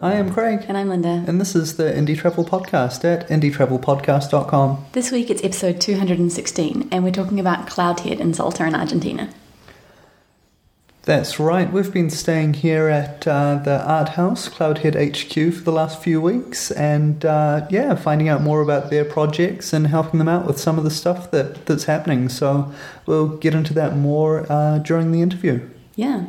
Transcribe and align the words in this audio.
Hi, 0.00 0.18
I'm 0.18 0.30
Craig. 0.30 0.66
And 0.68 0.76
I'm 0.76 0.90
Linda. 0.90 1.24
And 1.26 1.40
this 1.40 1.56
is 1.56 1.78
the 1.78 1.84
Indie 1.84 2.18
Travel 2.18 2.44
Podcast 2.44 3.02
at 3.02 3.26
indietravelpodcast.com. 3.30 4.84
This 4.92 5.10
week 5.10 5.30
it's 5.30 5.42
episode 5.42 5.80
216, 5.80 6.90
and 6.92 7.02
we're 7.02 7.10
talking 7.10 7.40
about 7.40 7.66
Cloudhead 7.66 8.20
in 8.20 8.34
Salta 8.34 8.66
in 8.66 8.74
Argentina. 8.74 9.30
That's 11.04 11.40
right, 11.40 11.72
we've 11.72 11.90
been 11.94 12.10
staying 12.10 12.52
here 12.54 12.90
at 12.90 13.26
uh, 13.26 13.54
the 13.64 13.82
art 13.90 14.10
house, 14.10 14.50
Cloudhead 14.50 14.96
HQ, 14.96 15.54
for 15.54 15.62
the 15.62 15.72
last 15.72 16.02
few 16.02 16.20
weeks, 16.20 16.70
and 16.72 17.24
uh, 17.24 17.66
yeah, 17.70 17.94
finding 17.94 18.28
out 18.28 18.42
more 18.42 18.60
about 18.60 18.90
their 18.90 19.06
projects 19.06 19.72
and 19.72 19.86
helping 19.86 20.18
them 20.18 20.28
out 20.28 20.46
with 20.46 20.60
some 20.60 20.76
of 20.76 20.84
the 20.84 20.90
stuff 20.90 21.30
that, 21.30 21.64
that's 21.64 21.84
happening. 21.84 22.28
So 22.28 22.70
we'll 23.06 23.28
get 23.28 23.54
into 23.54 23.72
that 23.72 23.96
more 23.96 24.44
uh, 24.52 24.76
during 24.76 25.12
the 25.12 25.22
interview. 25.22 25.66
Yeah. 25.94 26.26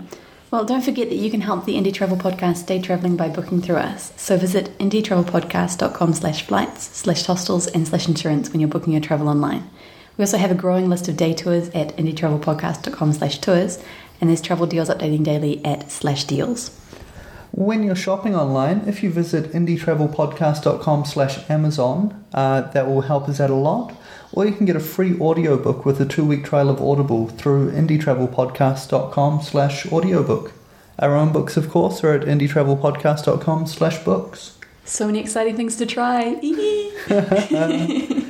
Well, 0.57 0.65
don't 0.65 0.81
forget 0.81 1.09
that 1.09 1.17
you 1.17 1.29
can 1.29 1.41
help 1.41 1.65
the 1.65 1.75
Indie 1.75 1.93
Travel 1.93 2.17
Podcast 2.17 2.55
stay 2.57 2.81
traveling 2.81 3.15
by 3.15 3.29
booking 3.29 3.61
through 3.61 3.75
us. 3.75 4.11
So 4.17 4.37
visit 4.37 4.75
indietravelpodcast.com 4.79 6.13
slash 6.13 6.47
flights, 6.47 6.97
slash 6.97 7.27
hostels, 7.27 7.67
and 7.67 7.87
slash 7.87 8.07
insurance 8.07 8.49
when 8.49 8.59
you're 8.59 8.67
booking 8.67 8.93
your 8.93 9.01
travel 9.03 9.29
online. 9.29 9.69
We 10.17 10.23
also 10.23 10.39
have 10.39 10.49
a 10.49 10.55
growing 10.55 10.89
list 10.89 11.07
of 11.07 11.15
day 11.15 11.35
tours 11.35 11.69
at 11.75 11.95
indietravelpodcast.com 11.97 13.13
slash 13.13 13.37
tours, 13.37 13.83
and 14.19 14.31
there's 14.31 14.41
travel 14.41 14.65
deals 14.65 14.89
updating 14.89 15.23
daily 15.23 15.63
at 15.63 15.91
slash 15.91 16.23
deals. 16.23 16.75
When 17.51 17.83
you're 17.83 17.95
shopping 17.95 18.35
online, 18.35 18.81
if 18.87 19.03
you 19.03 19.11
visit 19.11 19.51
indietravelpodcast.com 19.51 21.05
slash 21.05 21.47
Amazon, 21.51 22.25
uh, 22.33 22.61
that 22.61 22.87
will 22.87 23.01
help 23.01 23.29
us 23.29 23.39
out 23.39 23.51
a 23.51 23.53
lot 23.53 23.95
or 24.37 24.45
you 24.45 24.53
can 24.53 24.67
get 24.67 24.75
a 24.75 24.79
free 24.79 25.19
audiobook 25.19 25.83
with 25.83 25.99
a 25.99 26.05
two-week 26.05 26.45
trial 26.45 26.69
of 26.69 26.79
Audible 26.79 27.27
through 27.27 27.71
indietravelpodcast.com 27.71 29.41
slash 29.41 29.91
audiobook. 29.91 30.51
Our 30.99 31.15
own 31.15 31.33
books, 31.33 31.57
of 31.57 31.71
course, 31.71 32.03
are 32.03 32.13
at 32.13 32.21
indietravelpodcast.com 32.21 33.65
slash 33.65 34.03
books. 34.03 34.55
So 34.85 35.07
many 35.07 35.17
exciting 35.17 35.55
things 35.55 35.75
to 35.77 35.87
try. 35.87 36.35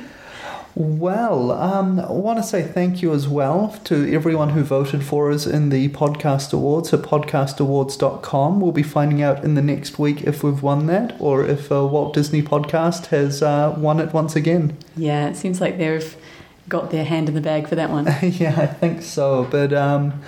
Well, 0.74 1.50
um, 1.50 1.98
I 1.98 2.12
want 2.12 2.38
to 2.38 2.42
say 2.42 2.62
thank 2.62 3.02
you 3.02 3.12
as 3.12 3.26
well 3.26 3.76
to 3.84 4.14
everyone 4.14 4.50
who 4.50 4.62
voted 4.62 5.02
for 5.02 5.32
us 5.32 5.46
in 5.46 5.70
the 5.70 5.88
podcast 5.88 6.52
awards 6.52 6.92
at 6.92 7.00
podcastawards.com. 7.00 8.60
We'll 8.60 8.72
be 8.72 8.82
finding 8.82 9.22
out 9.22 9.42
in 9.42 9.54
the 9.54 9.62
next 9.62 9.98
week 9.98 10.22
if 10.22 10.44
we've 10.44 10.62
won 10.62 10.86
that 10.86 11.16
or 11.18 11.44
if 11.44 11.70
a 11.70 11.84
Walt 11.86 12.14
Disney 12.14 12.42
podcast 12.42 13.06
has 13.06 13.42
uh, 13.42 13.74
won 13.76 13.98
it 13.98 14.12
once 14.12 14.36
again. 14.36 14.76
Yeah, 14.96 15.28
it 15.28 15.36
seems 15.36 15.60
like 15.60 15.78
they've 15.78 16.16
got 16.68 16.90
their 16.90 17.04
hand 17.04 17.28
in 17.28 17.34
the 17.34 17.40
bag 17.40 17.66
for 17.68 17.74
that 17.74 17.90
one. 17.90 18.04
yeah, 18.22 18.60
I 18.60 18.66
think 18.66 19.02
so. 19.02 19.48
But 19.50 19.72
um, 19.72 20.22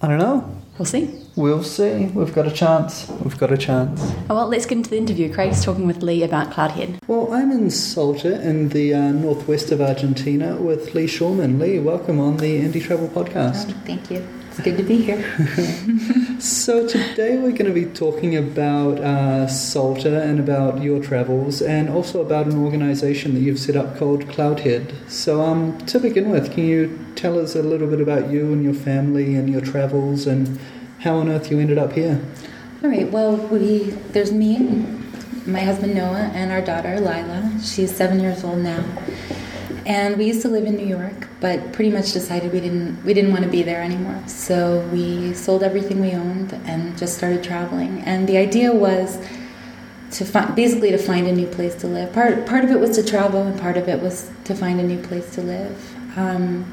I 0.00 0.08
don't 0.08 0.18
know. 0.18 0.62
We'll 0.78 0.86
see. 0.86 1.22
We'll 1.36 1.62
see. 1.62 2.06
We've 2.06 2.34
got 2.34 2.46
a 2.46 2.50
chance. 2.50 3.08
We've 3.22 3.38
got 3.38 3.50
a 3.50 3.56
chance. 3.56 4.00
Oh, 4.28 4.34
well, 4.36 4.48
let's 4.48 4.66
get 4.66 4.76
into 4.76 4.90
the 4.90 4.98
interview. 4.98 5.32
Craig's 5.32 5.64
talking 5.64 5.86
with 5.86 6.02
Lee 6.02 6.22
about 6.22 6.50
Cloudhead. 6.52 6.98
Well, 7.08 7.32
I'm 7.32 7.50
in 7.50 7.70
Salta 7.70 8.46
in 8.46 8.68
the 8.68 8.92
uh, 8.92 9.12
northwest 9.12 9.72
of 9.72 9.80
Argentina 9.80 10.56
with 10.56 10.94
Lee 10.94 11.06
Shulman. 11.06 11.58
Lee, 11.58 11.78
welcome 11.78 12.20
on 12.20 12.36
the 12.36 12.60
Indie 12.60 12.82
Travel 12.82 13.08
Podcast. 13.08 13.70
Oh, 13.70 13.82
thank 13.86 14.10
you. 14.10 14.26
It's 14.56 14.64
good 14.64 14.78
to 14.78 14.84
be 14.84 15.02
here. 15.02 16.40
so, 16.40 16.88
today 16.88 17.36
we're 17.36 17.50
going 17.50 17.66
to 17.66 17.74
be 17.74 17.84
talking 17.84 18.36
about 18.36 18.98
uh, 19.00 19.46
Salta 19.48 20.22
and 20.22 20.40
about 20.40 20.80
your 20.80 20.98
travels 20.98 21.60
and 21.60 21.90
also 21.90 22.22
about 22.22 22.46
an 22.46 22.64
organization 22.64 23.34
that 23.34 23.40
you've 23.40 23.58
set 23.58 23.76
up 23.76 23.98
called 23.98 24.24
Cloudhead. 24.28 24.94
So, 25.10 25.42
um, 25.42 25.76
to 25.84 26.00
begin 26.00 26.30
with, 26.30 26.54
can 26.54 26.64
you 26.64 27.06
tell 27.16 27.38
us 27.38 27.54
a 27.54 27.62
little 27.62 27.86
bit 27.86 28.00
about 28.00 28.30
you 28.30 28.50
and 28.50 28.64
your 28.64 28.72
family 28.72 29.34
and 29.34 29.50
your 29.50 29.60
travels 29.60 30.26
and 30.26 30.58
how 31.00 31.16
on 31.16 31.28
earth 31.28 31.50
you 31.50 31.60
ended 31.60 31.76
up 31.76 31.92
here? 31.92 32.24
All 32.82 32.88
right, 32.88 33.12
well, 33.12 33.36
we 33.36 33.90
there's 34.14 34.32
me 34.32 34.86
my 35.44 35.60
husband 35.60 35.94
Noah 35.94 36.30
and 36.32 36.50
our 36.50 36.62
daughter 36.62 36.98
Lila. 36.98 37.58
She's 37.62 37.94
seven 37.94 38.20
years 38.20 38.42
old 38.42 38.60
now. 38.60 38.82
And 39.86 40.18
we 40.18 40.26
used 40.26 40.42
to 40.42 40.48
live 40.48 40.66
in 40.66 40.76
New 40.76 40.86
York, 40.86 41.28
but 41.40 41.72
pretty 41.72 41.92
much 41.92 42.12
decided 42.12 42.52
we 42.52 42.58
didn't 42.58 43.04
we 43.04 43.14
didn't 43.14 43.30
want 43.30 43.44
to 43.44 43.50
be 43.50 43.62
there 43.62 43.82
anymore. 43.82 44.20
So 44.26 44.80
we 44.92 45.32
sold 45.32 45.62
everything 45.62 46.00
we 46.00 46.10
owned 46.10 46.52
and 46.64 46.98
just 46.98 47.16
started 47.16 47.44
traveling. 47.44 48.00
And 48.00 48.28
the 48.28 48.36
idea 48.36 48.72
was 48.72 49.24
to 50.10 50.24
find 50.24 50.56
basically 50.56 50.90
to 50.90 50.98
find 50.98 51.28
a 51.28 51.32
new 51.32 51.46
place 51.46 51.76
to 51.76 51.86
live. 51.86 52.12
Part 52.12 52.46
part 52.46 52.64
of 52.64 52.72
it 52.72 52.80
was 52.80 52.96
to 52.96 53.04
travel, 53.04 53.42
and 53.42 53.60
part 53.60 53.76
of 53.76 53.88
it 53.88 54.02
was 54.02 54.28
to 54.44 54.56
find 54.56 54.80
a 54.80 54.82
new 54.82 55.00
place 55.00 55.30
to 55.36 55.40
live. 55.40 56.18
Um, 56.18 56.64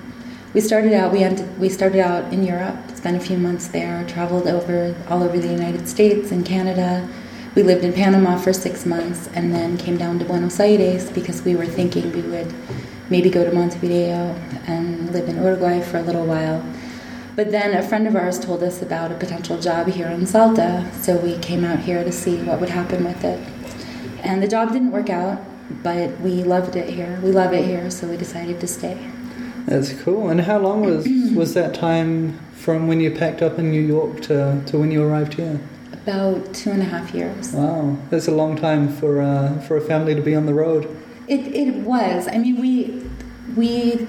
we 0.56 0.62
started 0.62 0.94
out 0.94 1.12
we 1.12 1.24
ended, 1.24 1.60
we 1.60 1.70
started 1.70 2.00
out 2.00 2.34
in 2.34 2.44
Europe, 2.44 2.78
spent 2.96 3.16
a 3.16 3.20
few 3.20 3.38
months 3.38 3.68
there, 3.68 4.04
traveled 4.08 4.48
over 4.48 4.96
all 5.08 5.22
over 5.22 5.38
the 5.38 5.48
United 5.50 5.88
States 5.88 6.32
and 6.32 6.44
Canada. 6.44 7.08
We 7.54 7.62
lived 7.62 7.84
in 7.84 7.94
Panama 7.94 8.40
for 8.40 8.54
six 8.54 8.88
months, 8.88 9.30
and 9.36 9.54
then 9.54 9.78
came 9.78 9.98
down 9.98 10.18
to 10.18 10.26
Buenos 10.26 10.60
Aires 10.60 11.12
because 11.12 11.44
we 11.44 11.56
were 11.56 11.68
thinking 11.68 12.12
we 12.12 12.22
would 12.22 12.52
maybe 13.14 13.30
go 13.30 13.46
to 13.46 13.52
Montevideo 13.52 14.36
and 14.66 15.14
live 15.14 15.30
in 15.30 15.36
Uruguay 15.36 15.82
for 15.82 15.98
a 15.98 16.02
little 16.02 16.26
while. 16.26 16.66
But 17.36 17.52
then 17.52 17.78
a 17.78 17.88
friend 17.88 18.08
of 18.08 18.16
ours 18.16 18.40
told 18.40 18.64
us 18.64 18.82
about 18.82 19.12
a 19.12 19.14
potential 19.14 19.60
job 19.60 19.88
here 19.88 20.08
in 20.08 20.26
Salta, 20.26 20.90
so 21.00 21.18
we 21.18 21.38
came 21.38 21.64
out 21.64 21.78
here 21.78 22.04
to 22.04 22.12
see 22.12 22.38
what 22.42 22.60
would 22.60 22.72
happen 22.72 23.04
with 23.04 23.24
it. 23.24 23.40
And 24.24 24.42
the 24.42 24.48
job 24.48 24.74
didn't 24.74 24.90
work 24.90 25.12
out, 25.12 25.40
but 25.84 26.20
we 26.22 26.42
loved 26.42 26.76
it 26.76 26.90
here. 26.90 27.20
We 27.22 27.32
love 27.32 27.54
it 27.54 27.66
here, 27.66 27.92
so 27.92 28.08
we 28.08 28.18
decided 28.18 28.60
to 28.62 28.68
stay. 28.68 28.98
That's 29.68 29.94
cool. 30.02 30.30
And 30.30 30.42
how 30.42 30.58
long 30.58 30.82
was 30.82 31.08
was 31.36 31.54
that 31.54 31.76
time 31.76 32.40
from 32.56 32.88
when 32.88 33.00
you 33.00 33.12
packed 33.12 33.44
up 33.44 33.60
in 33.60 33.70
New 33.70 33.86
York 33.96 34.22
to, 34.22 34.64
to 34.66 34.80
when 34.80 34.90
you 34.90 35.04
arrived 35.04 35.36
here? 35.36 35.60
About 35.92 36.52
two 36.56 36.72
and 36.72 36.82
a 36.82 36.86
half 36.86 37.14
years. 37.14 37.54
Wow, 37.54 37.96
that's 38.10 38.28
a 38.28 38.36
long 38.42 38.56
time 38.56 38.90
for 38.90 39.22
uh, 39.22 39.60
for 39.68 39.78
a 39.78 39.82
family 39.82 40.16
to 40.16 40.22
be 40.22 40.34
on 40.34 40.48
the 40.48 40.56
road. 40.56 40.84
It, 41.28 41.48
it 41.56 41.76
was. 41.76 42.28
I 42.28 42.38
mean, 42.38 42.60
we 42.60 43.08
we 43.56 44.08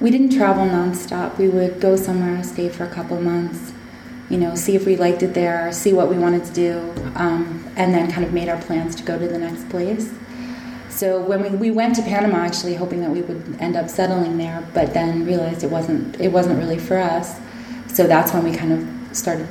we 0.00 0.10
didn't 0.10 0.30
travel 0.36 0.64
nonstop. 0.64 1.38
We 1.38 1.48
would 1.48 1.80
go 1.80 1.96
somewhere, 1.96 2.42
stay 2.42 2.68
for 2.68 2.84
a 2.84 2.90
couple 2.90 3.20
months, 3.20 3.72
you 4.28 4.38
know, 4.38 4.54
see 4.54 4.74
if 4.74 4.86
we 4.86 4.96
liked 4.96 5.22
it 5.22 5.34
there, 5.34 5.72
see 5.72 5.92
what 5.92 6.08
we 6.08 6.18
wanted 6.18 6.44
to 6.44 6.52
do, 6.52 6.94
um, 7.14 7.64
and 7.76 7.94
then 7.94 8.10
kind 8.10 8.24
of 8.26 8.32
made 8.32 8.48
our 8.48 8.60
plans 8.62 8.94
to 8.96 9.02
go 9.02 9.18
to 9.18 9.28
the 9.28 9.38
next 9.38 9.68
place. 9.68 10.12
So 10.88 11.20
when 11.20 11.42
we, 11.42 11.48
we 11.50 11.70
went 11.70 11.94
to 11.96 12.02
Panama, 12.02 12.38
actually 12.38 12.74
hoping 12.74 13.00
that 13.02 13.10
we 13.10 13.20
would 13.20 13.56
end 13.60 13.76
up 13.76 13.90
settling 13.90 14.38
there, 14.38 14.66
but 14.72 14.94
then 14.94 15.26
realized 15.26 15.62
it 15.62 15.70
wasn't 15.70 16.18
it 16.20 16.28
wasn't 16.28 16.58
really 16.58 16.78
for 16.78 16.96
us. 16.96 17.38
So 17.88 18.06
that's 18.06 18.32
when 18.32 18.44
we 18.44 18.56
kind 18.56 18.72
of 18.72 19.16
started 19.16 19.48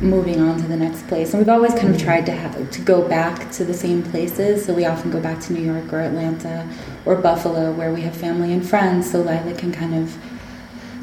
moving 0.00 0.40
on 0.40 0.60
to 0.60 0.68
the 0.68 0.76
next 0.76 1.06
place. 1.08 1.32
And 1.32 1.40
we've 1.40 1.48
always 1.48 1.74
kind 1.74 1.94
of 1.94 2.00
tried 2.00 2.26
to 2.26 2.32
have, 2.32 2.70
to 2.70 2.80
go 2.80 3.06
back 3.06 3.50
to 3.52 3.64
the 3.64 3.74
same 3.74 4.02
places. 4.02 4.64
So 4.64 4.74
we 4.74 4.84
often 4.84 5.10
go 5.10 5.20
back 5.20 5.40
to 5.42 5.52
New 5.52 5.62
York 5.62 5.92
or 5.92 6.00
Atlanta 6.00 6.68
or 7.04 7.16
Buffalo 7.16 7.72
where 7.72 7.92
we 7.92 8.02
have 8.02 8.16
family 8.16 8.52
and 8.52 8.66
friends. 8.66 9.10
So 9.10 9.18
Lila 9.18 9.54
can 9.54 9.72
kind 9.72 9.94
of 9.94 10.14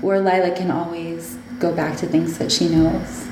where 0.01 0.19
Lila 0.19 0.55
can 0.55 0.69
always 0.69 1.37
go 1.59 1.73
back 1.73 1.97
to 1.97 2.07
things 2.07 2.37
that 2.37 2.51
she 2.51 2.67
knows. 2.67 3.27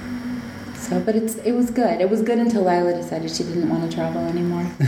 So, 0.76 1.00
but 1.00 1.16
it's 1.16 1.36
it 1.38 1.52
was 1.52 1.70
good. 1.70 2.02
It 2.02 2.10
was 2.10 2.22
good 2.22 2.38
until 2.40 2.64
Lila 2.64 2.94
decided 2.94 3.30
she 3.32 3.44
didn't 3.44 3.70
want 3.70 3.90
to 3.90 3.96
travel 3.96 4.26
anymore. 4.26 4.70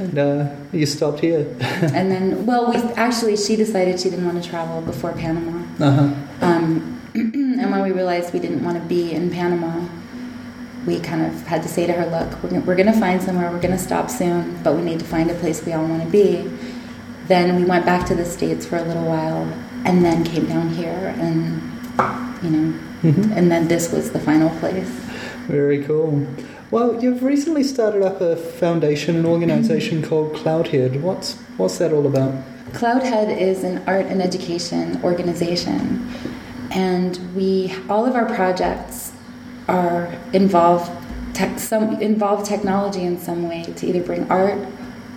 and 0.00 0.18
uh, 0.18 0.48
you 0.72 0.86
stopped 0.86 1.20
here. 1.20 1.46
and 1.60 2.10
then, 2.10 2.46
well, 2.46 2.70
we 2.70 2.76
actually 2.94 3.36
she 3.36 3.56
decided 3.56 4.00
she 4.00 4.10
didn't 4.10 4.24
want 4.24 4.42
to 4.42 4.48
travel 4.48 4.80
before 4.80 5.12
Panama. 5.12 5.62
Uh-huh. 5.78 6.14
Um, 6.40 6.99
and 7.60 7.70
when 7.70 7.82
we 7.82 7.92
realized 7.92 8.32
we 8.32 8.40
didn't 8.40 8.64
want 8.64 8.80
to 8.80 8.88
be 8.88 9.12
in 9.12 9.30
Panama, 9.30 9.86
we 10.86 10.98
kind 10.98 11.26
of 11.26 11.46
had 11.46 11.62
to 11.62 11.68
say 11.68 11.86
to 11.86 11.92
her, 11.92 12.06
look, 12.06 12.42
we're, 12.42 12.60
we're 12.60 12.76
going 12.76 12.92
to 12.92 12.98
find 12.98 13.22
somewhere, 13.22 13.50
we're 13.50 13.60
going 13.60 13.76
to 13.76 13.78
stop 13.78 14.08
soon, 14.08 14.62
but 14.62 14.74
we 14.74 14.82
need 14.82 14.98
to 14.98 15.04
find 15.04 15.30
a 15.30 15.34
place 15.34 15.64
we 15.64 15.72
all 15.72 15.86
want 15.86 16.02
to 16.02 16.08
be. 16.08 16.50
Then 17.26 17.56
we 17.56 17.64
went 17.64 17.84
back 17.84 18.06
to 18.06 18.14
the 18.14 18.24
States 18.24 18.66
for 18.66 18.76
a 18.76 18.82
little 18.82 19.04
while 19.04 19.42
and 19.84 20.04
then 20.04 20.24
came 20.24 20.46
down 20.46 20.70
here 20.70 21.14
and, 21.18 21.60
you 22.42 22.50
know, 22.50 22.78
mm-hmm. 23.02 23.32
and 23.32 23.50
then 23.50 23.68
this 23.68 23.92
was 23.92 24.10
the 24.12 24.20
final 24.20 24.50
place. 24.58 24.88
Very 25.46 25.84
cool. 25.84 26.26
Well, 26.70 27.02
you've 27.02 27.22
recently 27.22 27.62
started 27.62 28.02
up 28.02 28.20
a 28.20 28.36
foundation, 28.36 29.16
an 29.16 29.26
organization 29.26 30.02
called 30.02 30.32
Cloudhead. 30.34 31.00
What's, 31.00 31.36
what's 31.56 31.78
that 31.78 31.92
all 31.92 32.06
about? 32.06 32.34
Cloudhead 32.72 33.36
is 33.36 33.64
an 33.64 33.82
art 33.86 34.06
and 34.06 34.22
education 34.22 35.00
organization 35.02 36.08
and 36.70 37.18
we 37.34 37.74
all 37.88 38.06
of 38.06 38.14
our 38.14 38.26
projects 38.26 39.12
are 39.68 40.12
involve 40.32 40.88
tech, 41.34 41.58
some 41.58 42.00
involve 42.00 42.46
technology 42.46 43.02
in 43.02 43.18
some 43.18 43.48
way 43.48 43.62
to 43.62 43.86
either 43.86 44.02
bring 44.02 44.28
art 44.30 44.58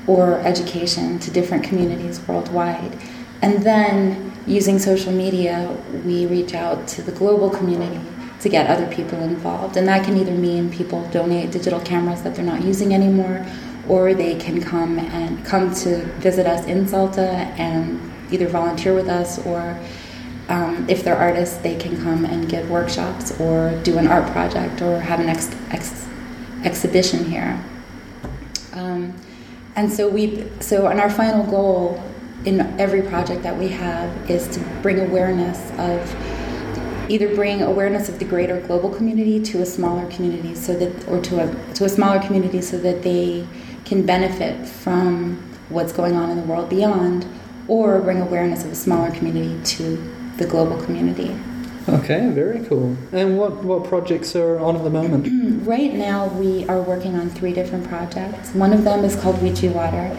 or 0.08 0.40
education 0.40 1.20
to 1.20 1.32
different 1.32 1.64
communities 1.64 2.26
worldwide. 2.28 2.98
And 3.42 3.64
then 3.64 4.32
using 4.46 4.80
social 4.80 5.12
media 5.12 5.78
we 6.06 6.26
reach 6.26 6.54
out 6.54 6.88
to 6.90 7.02
the 7.02 7.12
global 7.12 7.50
community 7.50 8.02
to 8.42 8.50
get 8.50 8.70
other 8.70 8.94
people 8.94 9.22
involved. 9.22 9.78
And 9.78 9.88
that 9.88 10.04
can 10.04 10.18
either 10.18 10.34
mean 10.34 10.70
people 10.70 11.08
donate 11.10 11.52
digital 11.52 11.80
cameras 11.80 12.24
that 12.24 12.36
they're 12.36 12.44
not 12.44 12.62
using 12.62 12.94
anymore 12.94 13.46
or 13.88 14.14
they 14.14 14.36
can 14.36 14.62
come 14.62 15.00
and 15.00 15.44
come 15.46 15.74
to 15.76 16.06
visit 16.20 16.46
us 16.46 16.66
in 16.66 16.88
Salta 16.88 17.30
and 17.58 18.00
either 18.32 18.48
volunteer 18.48 18.94
with 18.94 19.10
us 19.10 19.46
or 19.46 19.78
um, 20.50 20.86
if 20.90 21.04
they're 21.04 21.18
artists, 21.18 21.58
they 21.58 21.76
can 21.76 22.02
come 22.02 22.26
and 22.26 22.50
give 22.50 22.70
workshops 22.70 23.40
or 23.40 23.80
do 23.84 23.98
an 23.98 24.08
art 24.08 24.30
project 24.32 24.82
or 24.82 25.00
have 25.00 25.20
an 25.20 25.30
ex- 25.30 25.56
ex- 25.72 26.08
exhibition 26.64 27.26
here. 27.26 27.64
Um, 28.74 29.14
and 29.76 29.92
so 29.92 30.10
we, 30.10 30.48
so, 30.60 30.88
and 30.88 31.00
our 31.00 31.10
final 31.10 31.46
goal 31.46 32.04
in 32.46 32.62
every 32.80 33.02
project 33.02 33.44
that 33.44 33.58
we 33.58 33.70
have 33.70 34.30
is 34.30 34.48
to 34.50 34.60
bring 34.82 35.00
awareness 35.00 35.72
of 35.78 36.16
either 37.10 37.34
bring 37.36 37.62
awareness 37.62 38.10
of 38.10 38.20
the 38.20 38.26
greater 38.26 38.60
global 38.62 38.90
community 38.90 39.42
to 39.42 39.62
a 39.62 39.66
smaller 39.66 40.10
community 40.10 40.56
so 40.56 40.74
that 40.74 41.08
or 41.08 41.22
to 41.22 41.40
a 41.40 41.74
to 41.74 41.86
a 41.86 41.90
smaller 41.90 42.20
community 42.22 42.62
so 42.62 42.78
that 42.78 43.04
they 43.04 43.46
can 43.86 44.06
benefit 44.06 44.66
from 44.66 45.36
what's 45.70 45.94
going 45.94 46.16
on 46.16 46.30
in 46.30 46.38
the 46.38 46.44
world 46.44 46.70
beyond 46.70 47.26
or 47.68 48.00
bring 48.00 48.22
awareness 48.22 48.64
of 48.64 48.72
a 48.72 48.76
smaller 48.76 49.12
community 49.12 49.62
to 49.64 49.98
the 50.44 50.50
global 50.50 50.82
community. 50.84 51.36
Okay, 51.90 52.30
very 52.30 52.64
cool. 52.66 52.96
And 53.12 53.38
what, 53.38 53.64
what 53.64 53.84
projects 53.84 54.36
are 54.36 54.58
on 54.60 54.76
at 54.76 54.84
the 54.84 54.90
moment? 54.90 55.28
right 55.68 55.94
now, 55.94 56.28
we 56.28 56.66
are 56.68 56.82
working 56.82 57.16
on 57.16 57.30
three 57.30 57.54
different 57.54 57.88
projects. 57.88 58.52
One 58.54 58.72
of 58.72 58.84
them 58.84 59.04
is 59.04 59.16
called 59.16 59.38
Wichi 59.38 59.72
Water, 59.72 60.10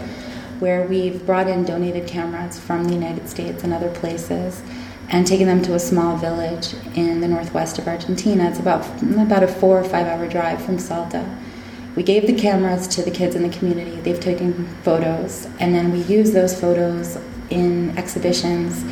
where 0.58 0.86
we've 0.86 1.24
brought 1.24 1.48
in 1.48 1.64
donated 1.64 2.06
cameras 2.06 2.58
from 2.58 2.84
the 2.84 2.92
United 2.92 3.28
States 3.28 3.64
and 3.64 3.72
other 3.72 3.90
places 3.90 4.62
and 5.08 5.26
taken 5.26 5.46
them 5.46 5.62
to 5.62 5.74
a 5.74 5.78
small 5.78 6.16
village 6.16 6.74
in 6.94 7.20
the 7.20 7.28
northwest 7.28 7.78
of 7.78 7.86
Argentina. 7.86 8.48
It's 8.48 8.58
about, 8.58 8.86
about 9.02 9.42
a 9.42 9.48
four 9.48 9.78
or 9.78 9.84
five 9.84 10.06
hour 10.06 10.26
drive 10.28 10.62
from 10.62 10.78
Salta. 10.78 11.24
We 11.96 12.02
gave 12.02 12.26
the 12.26 12.34
cameras 12.34 12.88
to 12.88 13.02
the 13.02 13.10
kids 13.10 13.36
in 13.36 13.42
the 13.42 13.56
community. 13.56 14.00
They've 14.00 14.20
taken 14.20 14.66
photos, 14.82 15.46
and 15.60 15.74
then 15.74 15.92
we 15.92 16.00
use 16.02 16.32
those 16.32 16.58
photos 16.58 17.18
in 17.50 17.96
exhibitions 17.96 18.84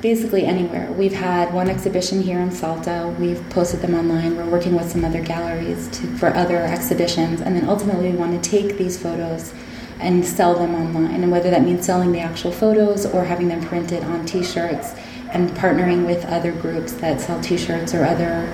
basically 0.00 0.44
anywhere. 0.44 0.90
We've 0.92 1.14
had 1.14 1.52
one 1.52 1.68
exhibition 1.68 2.22
here 2.22 2.38
in 2.38 2.50
Salta. 2.50 3.14
We've 3.18 3.42
posted 3.50 3.80
them 3.80 3.94
online. 3.94 4.36
We're 4.36 4.48
working 4.48 4.74
with 4.76 4.90
some 4.90 5.04
other 5.04 5.22
galleries 5.22 5.88
to, 5.88 6.06
for 6.16 6.34
other 6.34 6.58
exhibitions, 6.58 7.40
and 7.40 7.56
then 7.56 7.68
ultimately 7.68 8.10
we 8.10 8.16
want 8.16 8.42
to 8.42 8.50
take 8.50 8.78
these 8.78 9.00
photos 9.00 9.52
and 10.00 10.24
sell 10.24 10.54
them 10.54 10.74
online. 10.74 11.22
And 11.22 11.32
whether 11.32 11.50
that 11.50 11.62
means 11.62 11.84
selling 11.84 12.12
the 12.12 12.20
actual 12.20 12.52
photos 12.52 13.06
or 13.06 13.24
having 13.24 13.48
them 13.48 13.60
printed 13.62 14.04
on 14.04 14.24
T-shirts 14.26 14.94
and 15.32 15.50
partnering 15.50 16.06
with 16.06 16.24
other 16.26 16.52
groups 16.52 16.92
that 16.94 17.20
sell 17.20 17.40
T-shirts 17.40 17.94
or 17.94 18.04
other 18.04 18.48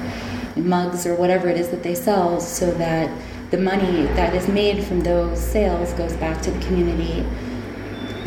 mugs 0.56 1.06
or 1.06 1.14
whatever 1.14 1.48
it 1.48 1.58
is 1.58 1.68
that 1.68 1.82
they 1.82 1.94
sell, 1.94 2.40
so 2.40 2.70
that 2.72 3.10
the 3.50 3.58
money 3.58 4.06
that 4.14 4.34
is 4.34 4.48
made 4.48 4.82
from 4.82 5.00
those 5.00 5.38
sales 5.38 5.92
goes 5.92 6.14
back 6.16 6.40
to 6.42 6.50
the 6.50 6.64
community 6.64 7.24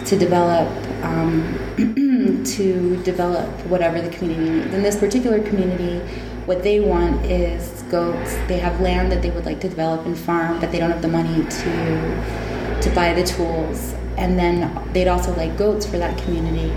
to 0.05 0.17
develop 0.17 0.69
um, 1.03 1.43
to 2.45 3.01
develop 3.03 3.49
whatever 3.67 4.01
the 4.01 4.09
community 4.09 4.49
needs. 4.49 4.73
In 4.73 4.83
this 4.83 4.97
particular 4.97 5.41
community, 5.41 5.99
what 6.45 6.63
they 6.63 6.79
want 6.79 7.25
is 7.25 7.83
goats. 7.83 8.35
They 8.47 8.59
have 8.59 8.79
land 8.81 9.11
that 9.11 9.21
they 9.21 9.31
would 9.31 9.45
like 9.45 9.59
to 9.61 9.69
develop 9.69 10.05
and 10.05 10.17
farm, 10.17 10.59
but 10.59 10.71
they 10.71 10.79
don't 10.79 10.91
have 10.91 11.01
the 11.01 11.07
money 11.07 11.43
to 11.43 12.81
to 12.81 12.89
buy 12.95 13.13
the 13.13 13.23
tools. 13.23 13.93
And 14.17 14.37
then 14.37 14.91
they'd 14.93 15.07
also 15.07 15.35
like 15.35 15.57
goats 15.57 15.85
for 15.85 15.97
that 15.97 16.17
community 16.19 16.71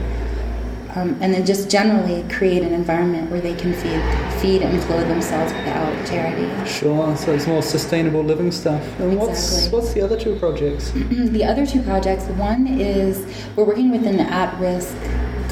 um, 0.94 1.16
and 1.20 1.32
then 1.32 1.46
just 1.46 1.70
generally 1.70 2.24
create 2.28 2.62
an 2.62 2.72
environment 2.72 3.30
where 3.30 3.40
they 3.40 3.54
can 3.54 3.72
feed, 3.72 4.40
feed 4.40 4.62
and 4.62 4.82
clothe 4.82 5.06
themselves 5.08 5.52
without 5.52 6.06
charity. 6.06 6.48
Sure, 6.68 7.16
so 7.16 7.32
it's 7.32 7.46
more 7.46 7.62
sustainable 7.62 8.22
living 8.22 8.50
stuff. 8.50 8.82
And 8.98 9.16
what's 9.16 9.68
what's 9.68 9.92
the 9.92 10.02
other 10.02 10.18
two 10.18 10.36
projects? 10.36 10.90
the 10.94 11.44
other 11.44 11.64
two 11.64 11.82
projects 11.82 12.24
one 12.30 12.66
is 12.66 13.24
we're 13.56 13.64
working 13.64 13.90
with 13.90 14.06
an 14.06 14.20
at 14.20 14.58
risk 14.58 14.96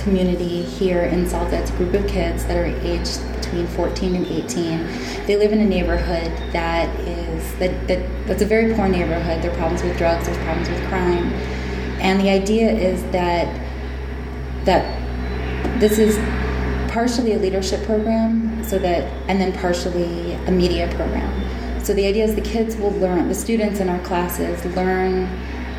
community 0.08 0.62
here 0.62 1.02
in 1.02 1.28
Salta. 1.28 1.58
It's 1.58 1.70
a 1.70 1.76
group 1.76 1.92
of 1.92 2.06
kids 2.06 2.46
that 2.46 2.56
are 2.56 2.64
aged 2.64 3.20
between 3.36 3.66
14 3.66 4.16
and 4.16 4.26
18. 4.26 5.26
They 5.26 5.36
live 5.36 5.52
in 5.52 5.60
a 5.60 5.66
neighborhood 5.66 6.32
that 6.52 6.88
is 7.00 7.54
that, 7.56 7.86
that 7.88 8.26
that's 8.26 8.40
a 8.40 8.46
very 8.46 8.74
poor 8.74 8.88
neighborhood. 8.88 9.42
There 9.42 9.50
are 9.50 9.56
problems 9.56 9.82
with 9.82 9.98
drugs, 9.98 10.24
there's 10.24 10.38
problems 10.38 10.70
with 10.70 10.82
crime. 10.88 11.32
And 12.00 12.20
the 12.20 12.30
idea 12.30 12.70
is 12.70 13.02
that 13.12 13.46
that 14.64 14.82
this 15.78 15.98
is 15.98 16.16
partially 16.90 17.34
a 17.34 17.38
leadership 17.38 17.84
program 17.84 18.64
so 18.64 18.78
that 18.78 19.04
and 19.28 19.38
then 19.38 19.52
partially 19.52 20.32
a 20.32 20.50
media 20.50 20.88
program 20.94 21.84
so 21.84 21.92
the 21.94 22.04
idea 22.06 22.24
is 22.24 22.34
the 22.34 22.40
kids 22.40 22.76
will 22.76 22.92
learn 22.92 23.28
the 23.28 23.34
students 23.34 23.78
in 23.78 23.88
our 23.88 24.00
classes 24.00 24.64
learn 24.74 25.28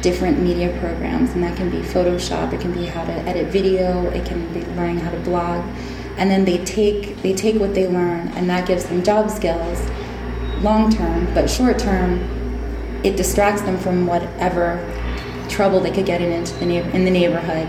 different 0.01 0.39
media 0.39 0.69
programs 0.79 1.31
and 1.31 1.43
that 1.43 1.55
can 1.57 1.69
be 1.69 1.77
photoshop 1.77 2.53
it 2.53 2.61
can 2.61 2.71
be 2.71 2.85
how 2.85 3.03
to 3.03 3.11
edit 3.11 3.47
video 3.47 4.09
it 4.11 4.25
can 4.25 4.51
be 4.53 4.61
learning 4.75 4.99
how 4.99 5.11
to 5.11 5.19
blog. 5.19 5.63
And 6.17 6.29
then 6.29 6.43
they 6.43 6.63
take 6.65 7.21
they 7.21 7.33
take 7.33 7.59
what 7.59 7.73
they 7.73 7.87
learn 7.87 8.27
and 8.29 8.49
that 8.49 8.67
gives 8.67 8.85
them 8.85 9.03
job 9.03 9.29
skills 9.29 9.89
long 10.61 10.89
term 10.91 11.33
but 11.33 11.49
short 11.49 11.79
term 11.79 12.19
it 13.03 13.15
distracts 13.15 13.61
them 13.61 13.77
from 13.77 14.05
whatever 14.05 14.77
trouble 15.47 15.79
they 15.79 15.91
could 15.91 16.05
get 16.05 16.21
in 16.21 16.31
into 16.31 16.53
the 16.55 16.77
in 16.95 17.05
the 17.05 17.11
neighborhood. 17.11 17.67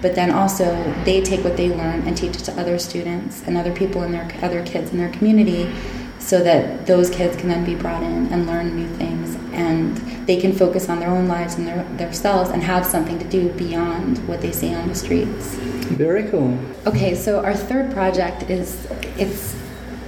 But 0.00 0.16
then 0.16 0.32
also 0.32 0.66
they 1.04 1.22
take 1.22 1.44
what 1.44 1.56
they 1.56 1.68
learn 1.68 2.02
and 2.06 2.16
teach 2.16 2.36
it 2.36 2.44
to 2.44 2.60
other 2.60 2.78
students 2.78 3.42
and 3.46 3.56
other 3.56 3.72
people 3.72 4.02
in 4.02 4.10
their 4.10 4.28
other 4.42 4.64
kids 4.64 4.90
in 4.90 4.98
their 4.98 5.10
community 5.10 5.72
so 6.18 6.42
that 6.42 6.86
those 6.86 7.10
kids 7.10 7.36
can 7.36 7.48
then 7.48 7.64
be 7.64 7.74
brought 7.74 8.02
in 8.02 8.32
and 8.32 8.46
learn 8.46 8.74
new 8.76 8.88
things 8.96 9.11
and 9.52 9.96
they 10.26 10.36
can 10.36 10.52
focus 10.52 10.88
on 10.88 11.00
their 11.00 11.10
own 11.10 11.28
lives 11.28 11.56
and 11.56 11.66
their 11.66 11.84
themselves 11.96 12.50
and 12.50 12.62
have 12.62 12.86
something 12.86 13.18
to 13.18 13.28
do 13.28 13.50
beyond 13.52 14.26
what 14.28 14.40
they 14.40 14.52
see 14.52 14.74
on 14.74 14.88
the 14.88 14.94
streets. 14.94 15.54
Very 15.94 16.28
cool. 16.30 16.58
Okay, 16.86 17.14
so 17.14 17.44
our 17.44 17.54
third 17.54 17.92
project 17.92 18.50
is 18.50 18.86
it's 19.18 19.56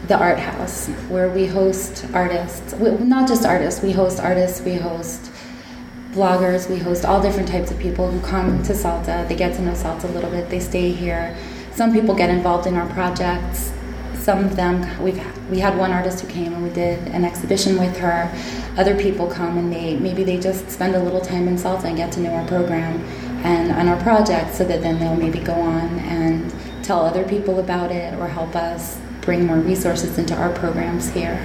the 0.08 0.19
art 0.19 0.38
house 0.38 0.88
where 1.08 1.31
we 1.31 1.46
host 1.46 2.06
artists, 2.12 2.75
well, 2.75 2.99
not 2.99 3.26
just 3.29 3.46
artists, 3.46 3.82
we 3.82 3.93
host 3.93 4.20
artists, 4.20 4.61
we 4.61 4.75
host 4.75 5.31
bloggers, 6.12 6.69
we 6.70 6.79
host 6.79 7.05
all 7.05 7.20
different 7.20 7.49
types 7.49 7.70
of 7.70 7.79
people 7.79 8.11
who 8.11 8.20
come 8.20 8.62
to 8.62 8.75
Salta. 8.75 9.25
They 9.29 9.35
get 9.35 9.55
to 9.56 9.62
know 9.62 9.75
Salta 9.75 10.06
a 10.06 10.12
little 10.12 10.31
bit, 10.31 10.50
they 10.50 10.61
stay 10.61 10.93
here. 10.93 11.37
Some 11.73 11.93
people 11.93 12.14
get 12.14 12.31
involved 12.31 12.67
in 12.67 12.76
our 12.76 12.88
projects. 12.90 13.73
Some 14.14 14.44
of 14.44 14.56
them, 14.56 15.02
we've 15.02 15.20
we 15.50 15.58
had 15.58 15.76
one 15.76 15.93
artist 15.93 16.20
who 16.20 16.29
came 16.29 16.55
and 16.55 16.62
we 16.62 16.70
did 16.70 16.99
an 17.08 17.25
exhibition 17.25 17.79
with 17.79 17.97
her. 17.99 18.31
Other 18.76 18.97
people 19.00 19.29
come 19.29 19.56
and 19.56 19.73
they 19.73 19.97
maybe 19.97 20.25
they 20.25 20.38
just 20.38 20.69
spend 20.71 20.97
a 20.97 20.99
little 20.99 21.21
time 21.21 21.47
in 21.47 21.56
Salta 21.56 21.87
and 21.87 21.97
get 21.97 22.11
to 22.12 22.21
know 22.21 22.35
our 22.35 22.47
program 22.47 23.00
and 23.44 23.71
on 23.73 23.88
our 23.88 24.00
project, 24.03 24.55
so 24.55 24.65
that 24.65 24.82
then 24.82 24.99
they'll 24.99 25.17
maybe 25.17 25.38
go 25.38 25.53
on 25.53 25.99
and 26.00 26.53
tell 26.82 27.05
other 27.05 27.25
people 27.25 27.61
about 27.61 27.93
it 27.93 28.15
or 28.15 28.26
help 28.26 28.56
us 28.56 28.99
bring 29.21 29.47
more 29.47 29.59
resources 29.59 30.19
into 30.19 30.35
our 30.35 30.53
programs 30.53 31.11
here. 31.11 31.37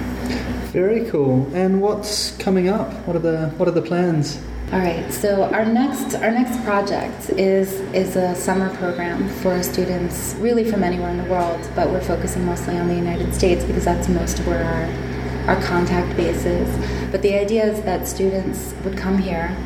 Very 0.72 1.08
cool. 1.10 1.50
And 1.54 1.80
what's 1.80 2.36
coming 2.36 2.68
up? 2.68 2.92
What 3.06 3.16
are 3.16 3.20
the 3.20 3.48
what 3.56 3.68
are 3.68 3.72
the 3.72 3.82
plans? 3.82 4.40
All 4.72 4.78
right. 4.78 5.12
So 5.12 5.44
our 5.52 5.64
next 5.64 6.14
our 6.14 6.30
next 6.30 6.62
project 6.64 7.30
is 7.30 7.80
is 7.92 8.16
a 8.16 8.34
summer 8.34 8.74
program 8.76 9.28
for 9.28 9.62
students, 9.62 10.34
really 10.38 10.64
from 10.70 10.84
anywhere 10.84 11.10
in 11.10 11.16
the 11.16 11.24
world, 11.24 11.60
but 11.74 11.90
we're 11.90 12.00
focusing 12.00 12.44
mostly 12.44 12.78
on 12.78 12.86
the 12.86 12.94
United 12.94 13.34
States 13.34 13.64
because 13.64 13.84
that's 13.84 14.08
most 14.08 14.38
where 14.40 14.64
our 14.64 15.09
our 15.46 15.60
contact 15.62 16.16
base 16.16 16.44
is. 16.44 17.10
But 17.10 17.22
the 17.22 17.34
idea 17.34 17.64
is 17.64 17.82
that 17.82 18.06
students 18.06 18.74
would 18.84 18.96
come 18.96 19.18
here 19.18 19.56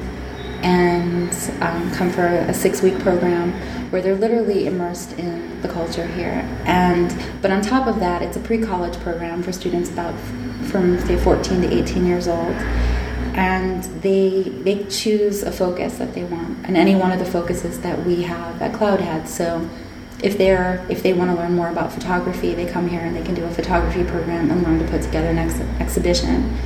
and 0.62 1.30
um, 1.60 1.92
come 1.92 2.10
for 2.10 2.26
a 2.26 2.54
six 2.54 2.80
week 2.82 2.98
program 3.00 3.52
where 3.90 4.00
they're 4.00 4.16
literally 4.16 4.66
immersed 4.66 5.12
in 5.18 5.60
the 5.60 5.68
culture 5.68 6.06
here. 6.06 6.48
And 6.64 7.14
but 7.42 7.50
on 7.50 7.60
top 7.60 7.86
of 7.86 8.00
that, 8.00 8.22
it's 8.22 8.36
a 8.36 8.40
pre 8.40 8.58
college 8.58 8.98
program 9.00 9.42
for 9.42 9.52
students 9.52 9.90
about 9.90 10.18
from 10.64 10.98
say 11.00 11.16
14 11.16 11.62
to 11.62 11.72
18 11.72 12.06
years 12.06 12.26
old 12.26 12.56
and 13.34 13.82
they 14.02 14.42
they 14.62 14.84
choose 14.84 15.42
a 15.42 15.50
focus 15.50 15.98
that 15.98 16.14
they 16.14 16.24
want 16.24 16.56
and 16.66 16.76
any 16.76 16.94
one 16.94 17.10
of 17.10 17.18
the 17.18 17.24
focuses 17.24 17.80
that 17.80 18.06
we 18.06 18.22
have 18.22 18.62
at 18.62 18.72
cloudhead 18.72 19.26
so 19.26 19.68
if 20.24 20.38
they're 20.38 20.84
if 20.88 21.02
they 21.02 21.12
want 21.12 21.30
to 21.30 21.36
learn 21.36 21.54
more 21.54 21.68
about 21.68 21.92
photography 21.92 22.54
they 22.54 22.64
come 22.64 22.88
here 22.88 23.00
and 23.00 23.14
they 23.14 23.22
can 23.22 23.34
do 23.34 23.44
a 23.44 23.50
photography 23.50 24.02
program 24.02 24.50
and 24.50 24.62
learn 24.62 24.78
to 24.78 24.86
put 24.86 25.02
together 25.02 25.28
an 25.28 25.38
ex- 25.38 25.60
exhibition. 25.78 26.56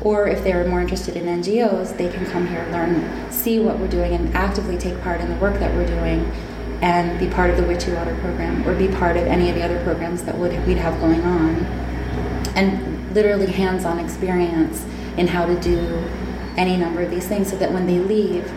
Or 0.00 0.26
if 0.26 0.42
they're 0.42 0.66
more 0.66 0.80
interested 0.80 1.16
in 1.16 1.24
ngos 1.24 1.96
they 1.96 2.08
can 2.10 2.26
come 2.26 2.48
here 2.48 2.68
learn 2.72 3.30
see 3.30 3.60
what 3.60 3.78
we're 3.78 3.88
doing 3.88 4.14
and 4.14 4.34
actively 4.34 4.76
take 4.76 5.00
part 5.00 5.20
in 5.20 5.28
the 5.28 5.36
work 5.36 5.60
that 5.60 5.72
we're 5.74 5.86
doing 5.86 6.24
and 6.82 7.18
be 7.20 7.28
part 7.28 7.50
of 7.50 7.56
the 7.56 7.62
Wichi 7.62 7.94
Water 7.94 8.16
program 8.16 8.66
or 8.66 8.74
be 8.74 8.88
part 8.88 9.16
of 9.16 9.26
any 9.26 9.48
of 9.48 9.54
the 9.54 9.62
other 9.62 9.80
programs 9.84 10.24
that 10.24 10.36
would 10.36 10.52
we'd 10.66 10.76
have 10.76 11.00
going 11.00 11.22
on. 11.22 11.54
And 12.56 13.14
literally 13.14 13.46
hands-on 13.46 14.00
experience 14.00 14.84
in 15.16 15.28
how 15.28 15.46
to 15.46 15.58
do 15.60 16.04
any 16.56 16.76
number 16.76 17.02
of 17.02 17.10
these 17.10 17.28
things 17.28 17.50
so 17.50 17.56
that 17.56 17.72
when 17.72 17.86
they 17.86 18.00
leave 18.00 18.52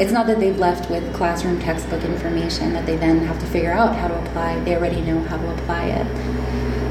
it's 0.00 0.12
not 0.12 0.26
that 0.26 0.40
they've 0.40 0.58
left 0.58 0.90
with 0.90 1.14
classroom 1.14 1.58
textbook 1.60 2.02
information 2.04 2.72
that 2.72 2.86
they 2.86 2.96
then 2.96 3.20
have 3.20 3.38
to 3.38 3.46
figure 3.46 3.72
out 3.72 3.94
how 3.96 4.08
to 4.08 4.18
apply 4.22 4.58
they 4.60 4.74
already 4.76 5.00
know 5.00 5.20
how 5.24 5.36
to 5.36 5.52
apply 5.54 5.84
it 5.86 6.06